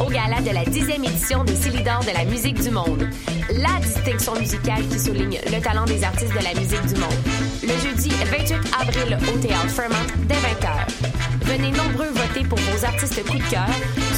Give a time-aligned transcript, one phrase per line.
[0.00, 3.08] au, gala de la 10e édition des Célidors de la musique du monde.
[3.50, 7.18] La distinction musicale qui souligne le talent des artistes de la musique du monde.
[7.62, 11.18] Le jeudi 28 avril au Théâtre Fremont dès 20h.
[11.42, 13.68] Venez nombreux voter pour vos artistes coup de cœur,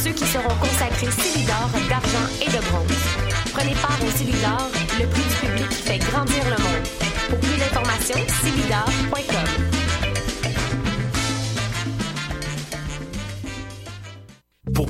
[0.02, 3.30] ceux qui seront consacrés Célidor d'argent et de bronze.
[3.52, 6.87] Prenez part au Célidor, le prix du public qui fait grandir le monde.
[7.28, 9.29] Pour plus d'informations, célidor.com.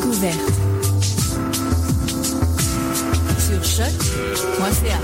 [0.00, 0.50] découverte.
[3.38, 4.98] Sur choc.ca.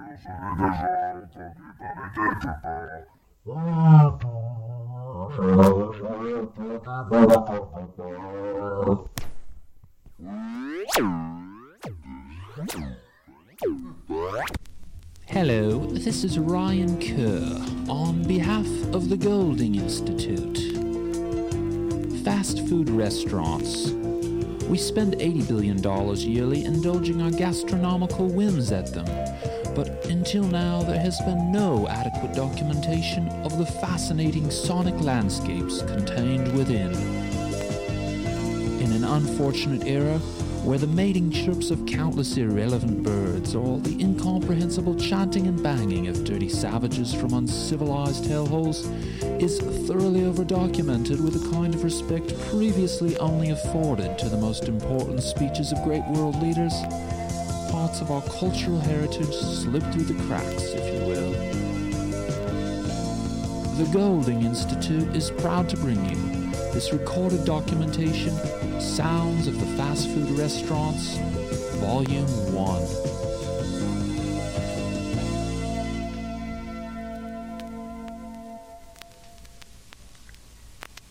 [0.00, 3.04] Ouais, j'en ai déjà entendu parler
[5.30, 5.92] Hello,
[15.90, 20.56] this is Ryan Kerr on behalf of the Golding Institute.
[22.24, 23.90] Fast food restaurants.
[23.90, 29.06] We spend $80 billion yearly indulging our gastronomical whims at them,
[29.78, 36.52] but until now there has been no adequate documentation of the fascinating sonic landscapes contained
[36.52, 36.92] within.
[38.82, 40.18] In an unfortunate era,
[40.64, 46.24] where the mating chirps of countless irrelevant birds or the incomprehensible chanting and banging of
[46.24, 48.84] dirty savages from uncivilized hellholes
[49.40, 55.22] is thoroughly overdocumented with a kind of respect previously only afforded to the most important
[55.22, 56.74] speeches of great world leaders,
[57.88, 61.32] parts of our cultural heritage slip through the cracks, if you will.
[63.76, 66.16] The Golding Institute is proud to bring you
[66.74, 68.34] this recorded documentation,
[68.78, 71.16] Sounds of the Fast Food Restaurants,
[71.78, 73.18] Volume 1.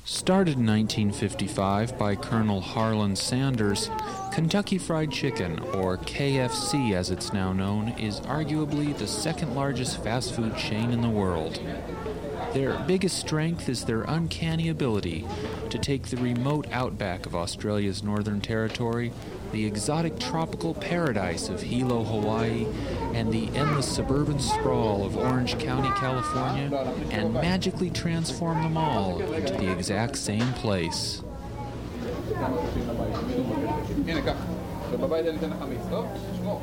[0.05, 3.89] Started in 1955 by Colonel Harlan Sanders,
[4.37, 10.35] Kentucky Fried Chicken, or KFC as it's now known, is arguably the second largest fast
[10.35, 11.59] food chain in the world.
[12.53, 15.25] Their biggest strength is their uncanny ability
[15.71, 19.11] to take the remote outback of Australia's Northern Territory,
[19.51, 22.67] the exotic tropical paradise of Hilo, Hawaii,
[23.15, 26.77] and the endless suburban sprawl of Orange County, California,
[27.09, 31.23] and magically transform them all into the exact same place.
[34.07, 34.45] הנה, ככה.
[35.01, 36.05] בבית אני אתן לך מיץ, טוב?
[36.33, 36.61] תשמור.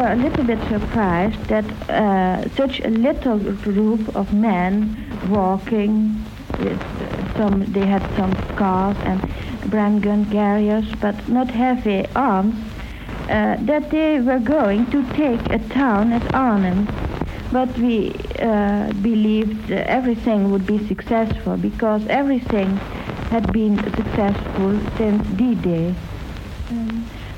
[0.00, 4.96] Were a little bit surprised that uh, such a little group of men
[5.28, 6.24] walking
[6.58, 6.80] with
[7.36, 9.20] some, they had some cars and
[9.68, 12.54] Bren gun carriers, but not heavy arms,
[13.28, 16.88] uh, that they were going to take a town at Arnhem.
[17.52, 22.78] But we uh, believed everything would be successful because everything
[23.28, 25.94] had been successful since D-Day.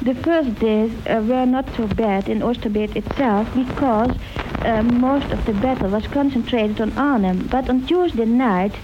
[0.02, 4.10] The first days uh, were not so bad in Oosterbeek itself because
[4.64, 7.46] uh, most of the battle was concentrated on Arnhem.
[7.46, 8.74] But on Tuesday night,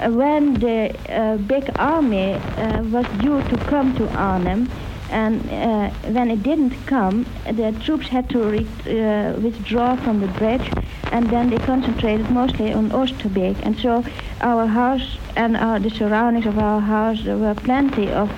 [0.00, 4.68] uh, when the uh, big army uh, was due to come to Arnhem,
[5.08, 10.68] and uh, when it didn't come, the troops had to re- withdraw from the bridge,
[11.12, 13.56] and then they concentrated mostly on Oosterbeek.
[13.62, 14.04] And so
[14.40, 18.28] our house and our, the surroundings of our house, there were plenty of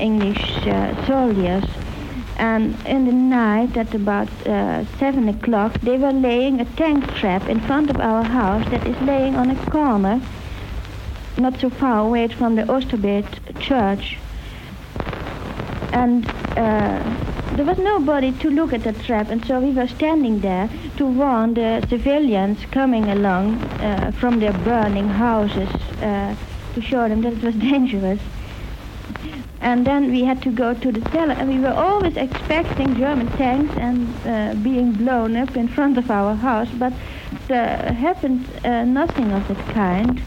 [0.00, 1.64] English uh, soldiers.
[2.36, 7.48] And in the night, at about uh, 7 o'clock, they were laying a tank trap
[7.48, 10.20] in front of our house that is laying on a corner,
[11.36, 14.18] not so far away from the Oosterbeek church
[15.92, 17.02] and uh,
[17.56, 21.06] there was nobody to look at the trap, and so we were standing there to
[21.06, 25.68] warn the civilians coming along uh, from their burning houses
[26.02, 26.36] uh,
[26.74, 28.20] to show them that it was dangerous.
[29.60, 33.28] And then we had to go to the cellar, and we were always expecting German
[33.36, 36.92] tanks and uh, being blown up in front of our house, but
[37.48, 40.22] there happened uh, nothing of that kind.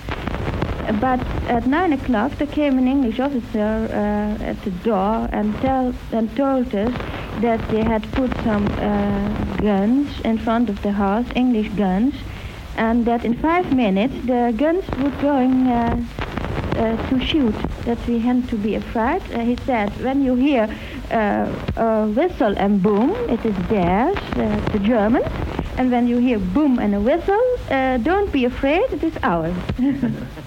[0.99, 5.93] But at nine o'clock, there came an English officer uh, at the door and, tell,
[6.11, 6.93] and told us
[7.39, 12.15] that they had put some uh, guns in front of the house, English guns,
[12.77, 16.03] and that in five minutes the guns would going uh,
[16.73, 17.55] to shoot.
[17.85, 19.21] That we had to be afraid.
[19.33, 20.69] Uh, he said, when you hear
[21.11, 25.25] uh, a whistle and boom, it is theirs, uh, the Germans.
[25.77, 29.55] And when you hear boom and a whistle, uh, don't be afraid, it is ours.